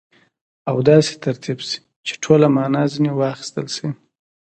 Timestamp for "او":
0.69-0.75